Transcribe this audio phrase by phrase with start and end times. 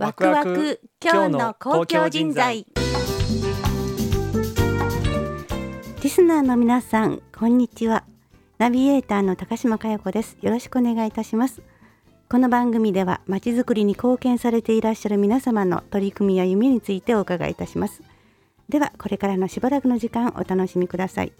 [0.00, 2.64] ワクワク今日の公共人材。
[6.02, 8.04] リスナーの皆さんこんにちは。
[8.56, 10.38] ナビゲーターの高島佳代子です。
[10.40, 11.60] よろしくお願いいたします。
[12.30, 18.00] この番組ではまちづくりに貢献されていらっしゃる皆様の取り組みや夢についてお伺いいたします。
[18.70, 21.34] ではこれからのしばらくの時間お楽しみください。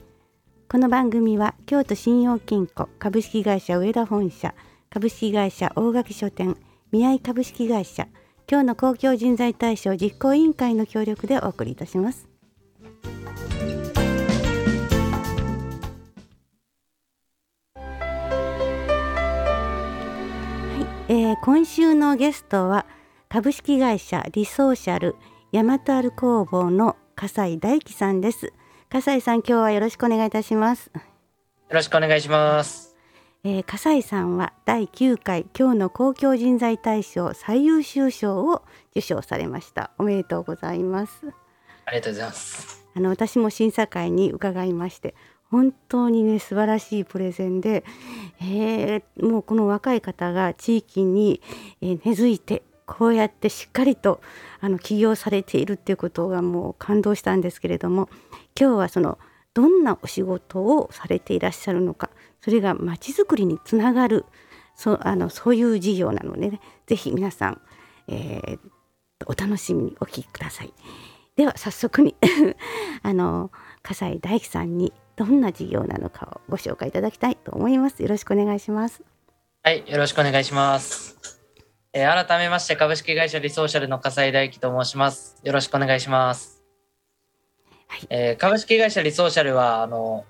[0.69, 4.55] この番組は京都信用金庫株式会社上田本社
[4.91, 6.59] 株式会社大垣書店
[6.93, 8.07] 宮井株式会社
[8.51, 12.29] 今日の公共人材大賞実行委員会の協力でお送りいたします。
[17.77, 17.85] は
[21.09, 22.87] いえー、今週のゲストは
[23.29, 25.15] 株式会社リソーシャル
[25.53, 28.53] ヤマトアル工房の笠井大樹さんです。
[28.89, 30.91] 笠井さん今日はよろしくお願いいたします。
[30.93, 31.01] よ
[31.71, 32.90] ろしくお願いします。
[33.43, 39.93] えー、笠井さんは第9回今日の公共人材大賞最優秀賞を受賞されました。
[39.97, 41.33] おめでとうございます。
[41.87, 42.85] ありがとうございます。
[42.95, 45.15] あの私も審査会に伺いまして
[45.51, 47.83] 本当にね素晴らしいプレゼンで、
[48.43, 51.41] えー、もうこの若い方が地域に、
[51.81, 54.21] え根付いてこうやってしっかりと
[54.61, 58.11] あの起業されているっていうことがもう感動したんですけれども
[58.61, 59.19] 今日はその
[59.55, 62.10] どんなお仕事をされていらっしゃるのか
[62.43, 64.25] それがまちづくりにつながる
[64.75, 67.61] そあのそういう事業なので、ね、ぜひ皆さん、
[68.09, 68.59] えー、
[69.27, 70.73] お楽しみにお聞きください。
[71.37, 72.17] では早速に
[73.03, 73.51] あの
[73.83, 78.03] 笠井大樹さんにどんな事業なのかをご紹介いただきたいと思います。
[78.03, 79.03] よろしくお願いします。
[79.63, 81.19] はい、よろしくお願いします。
[81.93, 85.39] えー、改めまして株式会社リソーシャルの笠井大樹と申します。
[85.43, 86.63] よろしくお願いします。
[87.87, 90.25] はい、えー、株式会社リソーシャルはあの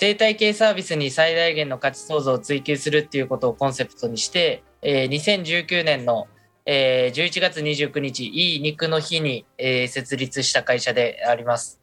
[0.00, 6.28] 生態系サービスに最大限の価値創造を追求するっていうことをコンセプトにして、えー、2019年の、
[6.66, 11.80] えー、11月29日、いい肉の日に、えー、設立した会社であります。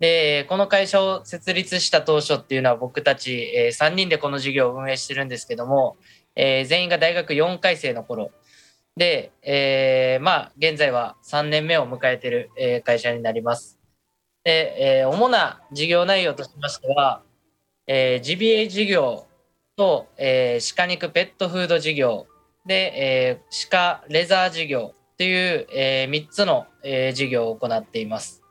[0.00, 5.96] で、この会社を設立した当初っていうのは僕たち、えー、3人でこの事業を運営してるんですけども、
[6.34, 8.32] えー、全員が大学4回生の頃
[8.96, 13.78] で、えー、まあ、現在は3年目を迎えてる、え、会社になります。
[14.42, 17.22] で、え、主な事業内容としましては、
[17.86, 19.26] えー、ジビエ事業
[19.76, 22.26] と、えー、鹿肉ペットフード事業。
[22.64, 28.42] で、えー、鹿レザー事業という、えー、3つの、えー、事業を行っています。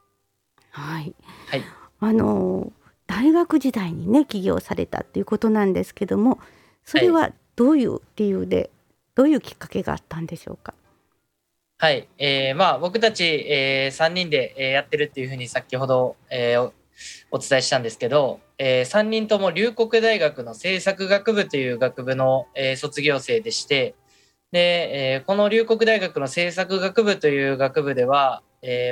[0.70, 1.16] はい、
[1.48, 1.64] はい、
[2.00, 2.72] あの
[3.08, 6.40] 大学時代にね起業されたっていうことなんですけども
[6.86, 8.70] それはどういう理由で、はい、
[9.16, 10.74] どういうきっかけがあったんでしょうか？
[11.78, 16.72] はい、えー、まあ僕たち、えー、3人で、えー、やってるっていうふうに先ほど、えー、
[17.32, 23.96] お伝えしたんですけど、えー、3人とも龍谷大学の政策学部という学部の、えー、卒業生でして
[24.52, 28.44] で、えー、この龍谷大学の政策学部という学部では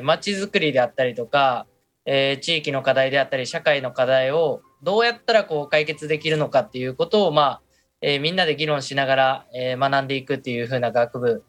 [0.01, 1.67] まち、づくりであったりとか、
[2.03, 7.61] えー、地域の課題であったり社会の課題をどうやったらこう解決できるのかっていうことを、まあ
[8.01, 11.43] えー、みんなで議論しながら、えー、学んでいくっていう風な学部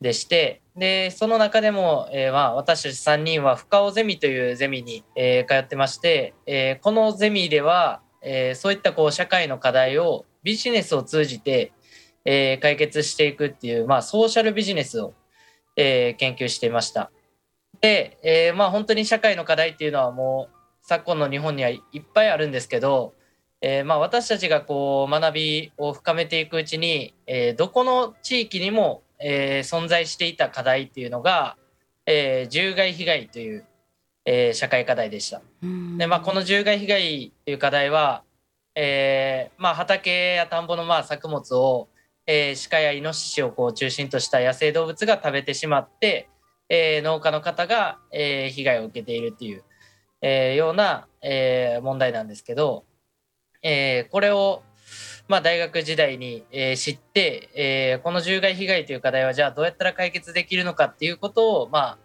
[0.00, 11.72] でして、で、その中でも、えー、まあ、私たち3人は深尾ゼミというゼミに、えー、通ってまして、えー、このゼミでは、えそういったこう社会の課題をビジネスを通じて、
[12.24, 15.14] え解決していくっていう、まあ、ソーシャルビジネスを、
[15.74, 17.10] え研究していました。
[17.80, 23.14] で、えまあ、本当に社会の課題っていうのはもう昨今の日本にはいっぱいあるんですけど、
[23.60, 31.56] えまあ、私たちがこう学びを深めていくうちに、えどこの地域にもえー、存在していた課題っていうのが、
[32.06, 33.64] えー、獣害被害という、
[34.24, 35.40] えー、社会課題でした。
[35.96, 38.24] でまあ、この獣害被害という課題は、
[38.74, 41.88] えーまあ、畑や田んぼのまあ作物を、
[42.26, 46.28] えー、鹿やイノシシをこう中心とした野生動物が食べてしまって、
[46.68, 49.62] えー、農家の方が、えー、被害を受けているっていう、
[50.20, 52.84] えー、ような、えー、問題なんですけど、
[53.62, 54.62] えー、これを
[55.28, 61.98] まあ、大学時代に、えー、知って、えー、この獣害被害という課題はじゃあどうやったら解決できるのかっていうことを、まあ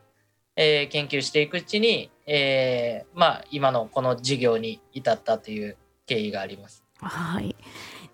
[0.55, 6.83] えー、研究していくうちに、えーまあ、今のこの授業に至ったという経緯があります。
[6.99, 7.55] はい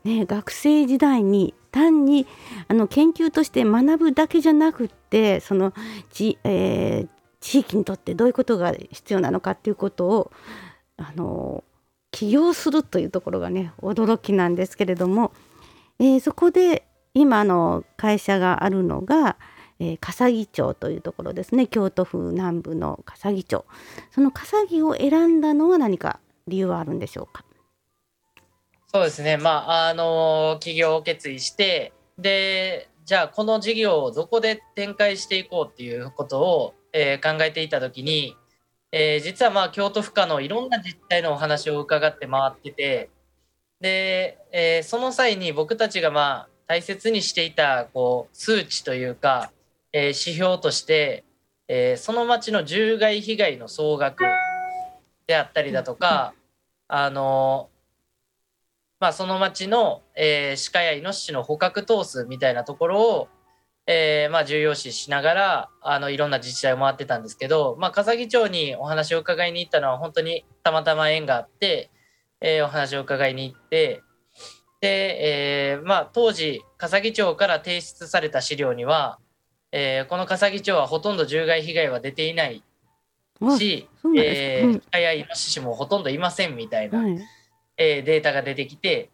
[0.03, 2.27] ね、学生時代に単に
[2.67, 5.73] あの研究として学ぶだけじゃなくってその
[6.11, 7.09] ち、えー、
[7.39, 10.31] 地域にとってどういうことが必要なのかっていうことを
[10.97, 11.63] あの
[12.13, 15.33] 起業するというところがね驚きなんですけれども、
[15.99, 19.35] えー、そこで今の会社があるのが、
[19.79, 21.65] えー、笠木町というところですね。
[21.67, 23.65] 京都府南部の笠木町。
[24.11, 27.43] その笠木を選んだのは何か理由はあるんでしょうか？
[28.93, 29.37] そうですね。
[29.37, 38.37] まああの起業を決意してでじゃあこの事業をどこで展開していこうっていうことを、えー、考えていた時に、
[38.95, 43.09] えー、実はまあ京都府下のいろんな自治体のお話を伺って回ってて
[43.81, 49.51] で、えー、その際に僕たちがまあ大切にしていたこう数値というか、
[49.91, 51.23] えー、指標として、
[51.67, 54.23] え、その町の獣害被害の総額
[55.27, 56.33] であったりだとか、
[56.87, 57.69] あの
[58.99, 63.27] まあ、その町の、えー、鹿やイノシシの捕獲頭数みたいなところを、
[63.85, 71.91] えー、まあ、重要視しながらあのいろんな自治体を回ってたんですけど、まあ、笠木町にお話を伺いに行ったのは本当にたまたま縁があって、
[72.39, 74.01] えー、お話を伺いに行って
[74.79, 79.19] で、えー、まあ、当時笠木町から提出された資料には、
[79.71, 82.63] えこの笠木町はほとんど獣害被害は出ていない
[83.57, 86.99] し、えー、鹿やイノシシもほとんどいませんみたいな。
[86.99, 87.17] はい
[87.77, 89.09] えー、データが出てきて、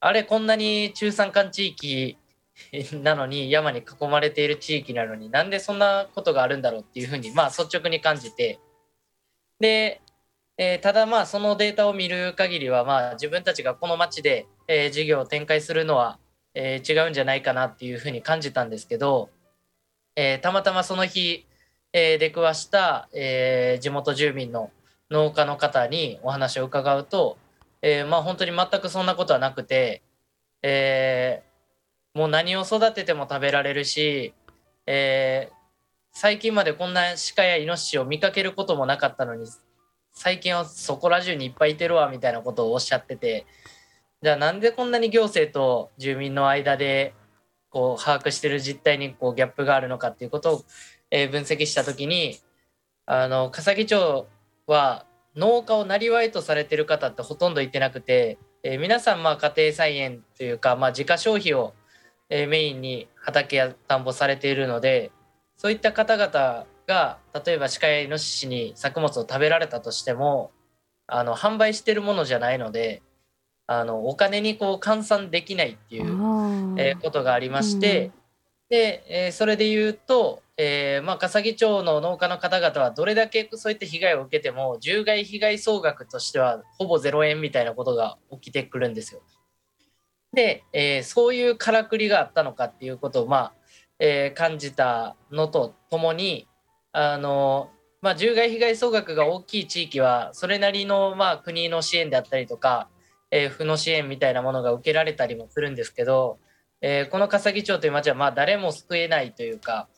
[0.00, 2.18] あれ、こんなに中山間地域
[3.02, 8.58] なのに、山に囲まれている地域なのになんでそんなことがあるんだろうっていうふうに、まあ、率直に感じて、
[9.58, 10.00] で、
[10.58, 16.18] えー、ただまあそのデータを見る限りはまあ自分たちがこの町で、えー、事業を展開するのは、
[16.54, 19.30] えー、違うんじゃないかなっていうふうに感じたんですけど、
[20.14, 21.46] え、たまたまその日、
[21.92, 24.70] えー、出くわした、え、地元住民の
[25.10, 27.38] 農家の方にお話を伺うと、
[27.80, 30.02] え、まあ本当に全くそんなことはなくて、
[30.62, 31.51] えー、
[32.14, 34.34] もう何を育てても食べられるし、
[34.86, 35.54] えー、
[36.12, 37.02] 最近までこんな
[37.34, 39.46] 鹿やイノシシを見かけることもなかったのに
[40.12, 43.46] 最近はそこら中にいっぱいいてるわみたいなことをおっしゃってて
[44.22, 47.14] じゃあなんでこんなに行政と住民の間で
[47.70, 50.64] こう把握してる実態にこうギャップがあるのかっていうことを、
[51.10, 52.38] えー、分析した時に
[53.06, 54.26] あの笠木町
[54.66, 61.72] は農家をなりわいとされてる方ってほとんどいてなくて、えー、皆さんまあ家庭菜園というか、まあ、自家消費を、
[62.34, 65.12] えー、メインに畑や田んぼされているので
[65.58, 70.50] そういった方々が例えば鹿やイノシシに作物を食べられたとしても
[71.06, 73.02] あの販売してるものじゃないので
[73.66, 76.04] あのお金にこう換算できないっていう、
[76.78, 78.10] えー、ことがありまして、
[78.68, 89.22] で、えー、それで言うとえーまあ、笠木町の農家の方々はどれだけそういった被害を受けても獣害被害総額としてはほぼ0円みたいなことが起きてくるんですよ。
[90.32, 93.52] で、えー、そういうからくりがあったのかっていうことを、まあ
[93.98, 96.48] えー、感じたのとともに
[96.92, 97.70] あの、
[98.00, 102.88] まあ、獣害被害総額が大きい地域はそれなりの、まあ、国の支援であったりとか、
[103.30, 106.38] えー、府の支援みたいなものが受けられたりもするんですけど、
[106.80, 109.88] えー、この笠木町という町はまあ誰も救えないというか。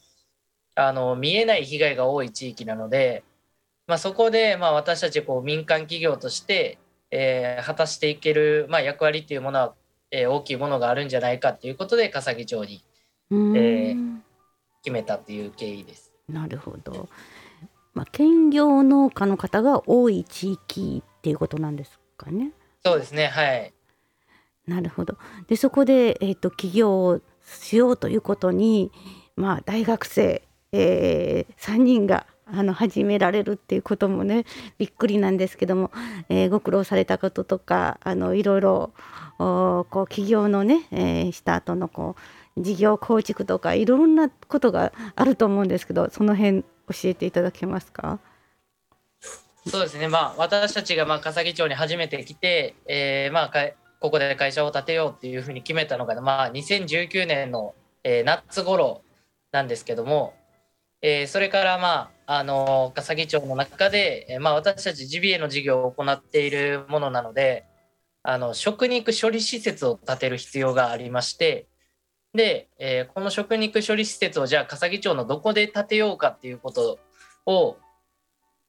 [0.75, 3.25] あの見えない被害が多い地域なので、
[3.87, 6.79] まあ、そこでまあ私たちこう民間企業として、
[7.11, 9.75] えー、果たしていける、まあ、役割っていうものは、
[10.15, 12.85] えー、大きいものがあるんじゃないかっていうことで笠木町に、
[13.31, 14.19] えー、
[14.83, 16.13] 決めたっていう経緯です。
[16.29, 17.09] なるほど。
[17.95, 22.53] まあ、兼業農家の方が多い地域っていうことなんですかね。
[22.85, 23.27] そうですね。
[23.27, 23.73] はい。
[24.67, 25.19] なるほど。
[25.49, 28.91] で、そこで、えっ、ー、と、起業をしようということに。
[29.37, 30.43] まあ、大学生
[30.77, 34.45] えー、3人があの始められるっていうこともね
[34.79, 35.91] びっくりなんですけども、
[36.29, 38.93] えー、ご苦労されたこととかあのいろいろ
[39.39, 42.17] こう起業のね、えー、した後のこ
[42.57, 46.69] う事業構築とかいろんなことがあると思うんですけどその辺教
[47.05, 48.21] えていただけますか？
[49.67, 50.09] そうですね。
[50.09, 53.53] まあ私たちがまあ笠木町に初めて来て、えー、まあ
[53.99, 59.01] ここで会社を建てようっていうふうに決めたのが、まあ、2019年の、えー、夏頃
[59.51, 60.35] なんですけども
[61.07, 67.67] えー、それからまああの笠木町の中で、えー、まあ、私たちジビエの事業を行っているものなので
[68.23, 71.67] あの食肉処理施設を建てる必要がありまして
[72.33, 76.99] で、えー、この食肉処理施設をじゃあ笠木町のどこで建てようかっていうこと
[77.45, 77.77] を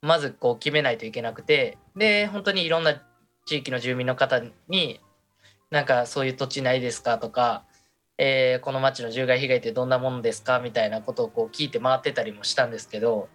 [0.02, 3.00] まずこう決めないといけなくてで本当にいろんな
[3.46, 5.00] 地域の住民の方に
[5.70, 7.64] なんかそういう土地ないですかとか
[8.18, 10.58] えー、この町の獣害被害ってどんなものですか？
[10.58, 13.28] みたいなことをこう聞いて回ってたりもしたんですけど、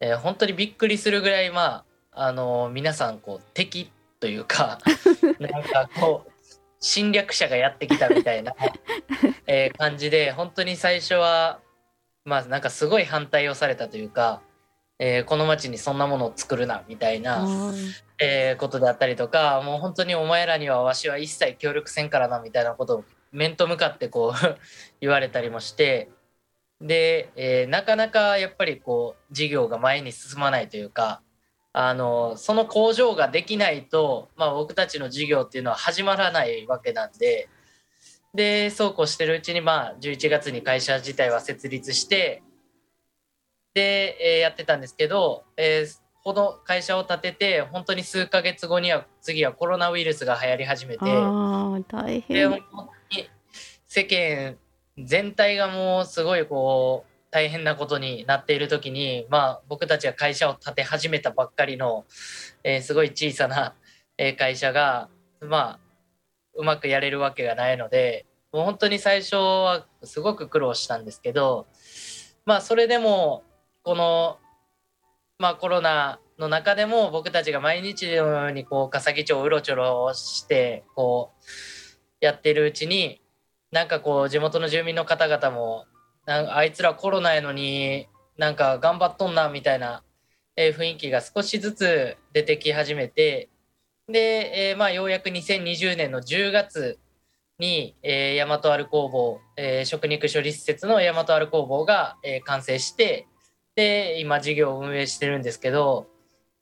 [0.00, 4.78] えー、本当にびっくりするぐらいまああのー、皆さんこう敵というか
[5.38, 6.30] なんかこう
[6.80, 8.54] 侵略者がやってきたみたいな、
[9.46, 11.60] え感じで本当に最初は
[12.24, 14.40] まあなんかすごい反対をされたというか、
[14.98, 17.46] えこの町にそんなものを作るなみたいな、
[18.18, 24.58] えことであったりとかもう本当にお前らにはわしは一切協力せんからなみたいなことを面と向かってこう
[25.00, 26.08] 言われたりもして
[26.80, 31.22] で、えー、なかなかやっぱりこう事業が前に進まないというか
[31.72, 37.48] あのその工場ができないと、まあ、僕たちの事業っていうのは始まらないわけなんで、
[38.34, 42.42] でそうこうしてるうちにまあ11月に会社自体は設立して
[43.72, 51.04] で、えーやってたんですけど、えーこの会社を立てて本当に数ヶ月後には次はコロナウイルスが流行り始めて。
[51.88, 52.99] 大で変本当に
[53.92, 54.56] 世間
[55.04, 62.04] 全体がもうすごいこう大変なことになっている時に、まあ、僕たちが会社を建て始めたばっかりの、
[62.62, 63.74] えーすごい小さな、
[64.16, 65.08] え会社が、
[65.40, 65.80] まあ、
[66.54, 71.66] うまくやれるわけがないのでもう本当に最初はすごく苦労したんですけど、
[72.46, 73.42] まあ、それでも
[73.82, 74.38] この、
[75.40, 83.20] まあ、コロナの中でも僕たちが毎日のようにこう笠木町をうろちょろしてこうやってるうちに
[83.72, 85.86] なんかこう地元の住民の方々も
[86.26, 90.02] あいつらコロナやのになんか頑張っとんなみたいな、
[90.56, 93.48] えー雰囲気が少しずつ出てき始めて
[94.08, 96.98] で、えーまあ、ようやく2020年の10月
[97.58, 103.26] に、えー、大和アル工房、えー食肉処理施設の大和アル工房が、えー完成して
[103.76, 106.08] で今事業を運営してるんですけど、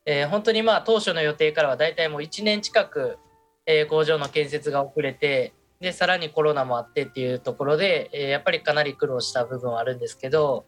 [0.05, 3.17] えー本当にまあ当初の予定からはだいたいもう1年近く、
[3.65, 10.65] えー工場の建設が遅れてでさらにコロナもあってっていうところで、えーやっぱりかなり苦労した部分はあるんですけど、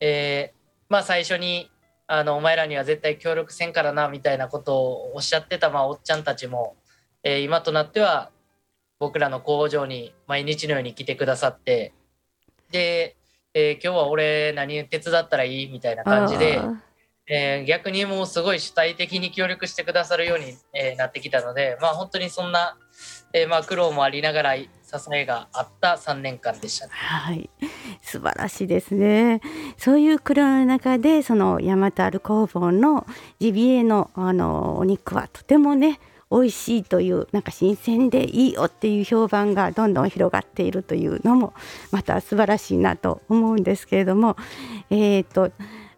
[0.00, 0.56] えー
[0.90, 1.70] まあ最初に
[2.06, 6.76] あのお前らには絶対協力せんからなみたいなことをおっしゃってた、まあ、おっちゃんたちも、
[7.22, 8.30] えー今となっては
[8.98, 11.94] 僕らの工場に毎日のように来てくださって
[12.70, 13.16] で、
[13.54, 15.68] えー今日は俺何手伝ったらいい？
[15.70, 16.58] みたいな感じで。
[16.58, 16.74] あ
[17.28, 22.76] えー逆にもうすごい主体的に協力してくださるように、えーなってきたので、まあ、本当にそんな、
[23.32, 24.68] えーまあ、苦労もありながら支
[25.14, 26.92] えがあった3年間でしたね。
[26.94, 27.48] はい
[28.02, 29.40] 素晴らしいですね
[29.78, 33.06] そういう苦労の中でその大和アル工房の
[33.38, 35.98] ジビエのあのお肉はとてもね
[36.30, 41.54] 美味しいというなんか新鮮でいいよっていう評判がどんどん広がっているというのも
[41.90, 44.36] また素晴らしいなと思うんですけれども
[44.90, 45.52] えっ、と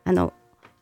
[0.05, 0.33] あの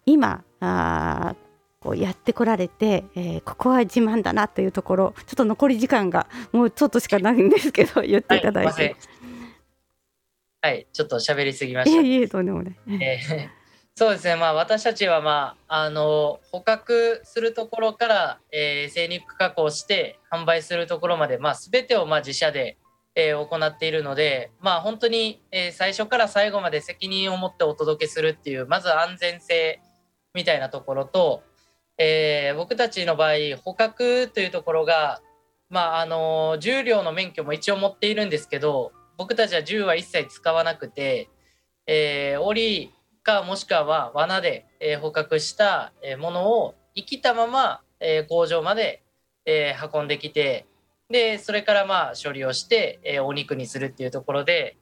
[0.06, 1.34] 今あ
[1.82, 8.72] こうやってこられて、えーここは自慢だなというところちょっと残り時間がもうちょっとしかないんですけど言っていただいてま。
[8.72, 8.96] せん
[10.64, 12.00] はい、ちょっと喋りすぎました。
[12.00, 12.74] いえいえとんでもない。
[12.88, 13.62] えー
[13.94, 22.78] そうですね、まあ、私たちは、まあ、あの捕獲するところから、えー精肉加工して販売するところまで、まあ、全てをまあ自社で、
[23.14, 29.80] えー行っているので、まあ、本当に、えー最初から最後まで責任を持ってお届けするっていうまず安全性
[30.32, 31.42] みたいなところと、
[31.98, 35.20] えー僕たちの場合捕獲というところが、
[35.70, 41.28] まあ、あの重量の免許も一応持っているんですけど僕たちは銃は一切使わなくて、
[41.86, 49.02] えー、檻かもしくは罠で、えー捕獲したものを生きたまま、えー工場まで、
[49.46, 50.66] えー運んできて
[51.10, 54.76] でそれからまあ処理をして、えーお肉にするっていうところで、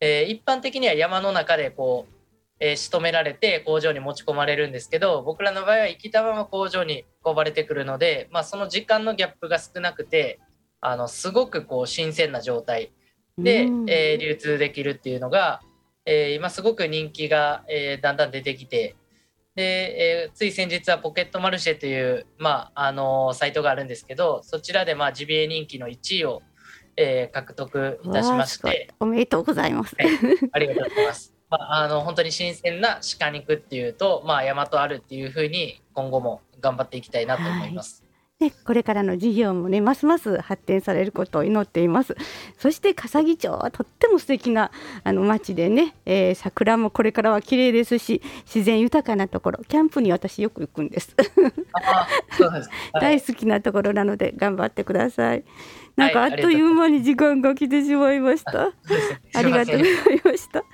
[0.00, 2.14] えー一般的には山の中でこう、
[2.64, 10.38] えー仕留められて工場に持ち込まれるんですけど僕らの場合は生きたまま工場に運ばれてくるので、まあ、その時間のギャップが少なくて
[10.80, 12.92] あのすごくこう新鮮な状態
[13.36, 15.60] で、うんえー流通できるっていうのが、
[16.06, 18.94] えー今すごく人気が、えーだんだん出てきて
[19.56, 19.62] で、
[20.24, 26.42] えーつい先日はポケットマルシェという、まああのーサイトがあるんですけどそちらで、まあ、ジビエ人気の1位を、
[26.96, 29.96] えー獲得いたしましておめでとうございます。
[29.98, 30.08] はい
[30.52, 31.31] ありがとうございます。
[31.52, 38.02] まあ、あの本当に新鮮な鹿肉っていうと、まあ、大和あるっていうふうに今後も頑張っていきたいなと思います。
[38.40, 42.16] ね、これからの事業もねますます発展されることを祈っています。
[42.58, 44.72] そして笠木町はとっても素敵な
[45.04, 51.14] あの町でね、えー桜もこれからは綺麗ですし自然豊かなところキャンプに私よく行くんです。
[53.00, 55.44] 大好きなところなので頑張ってください。
[55.94, 59.20] なんかあはいっという間に時間が来てしまいました、そうですね。
[59.34, 60.64] ありがとうございました。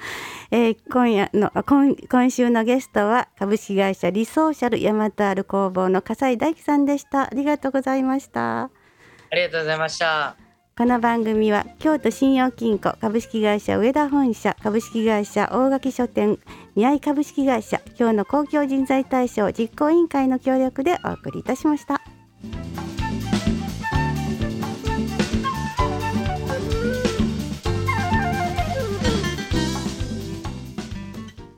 [0.51, 7.25] えー今夜の今今週のゲストは株式会社リソーシャルヤマトアル工房の笠井大樹さんでした。
[7.25, 8.63] ありがとうございました。
[8.63, 8.71] あ
[9.35, 10.37] りがとうございました。
[10.79, 16.39] この番組は京都信用金庫株式会社上田本社株式会社大垣書店
[16.77, 22.01] 宮井株式会社今日の公共人材大賞実行委員会の協力でお送りいたしました。